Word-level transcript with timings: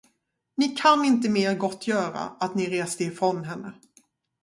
Ni 0.57 0.67
kan 0.69 1.05
inte 1.05 1.29
mer 1.29 1.55
gottgöra, 1.57 2.19
att 2.19 2.55
ni 2.55 2.69
reste 2.69 3.03
ifrån 3.03 3.43
henne. 3.43 3.73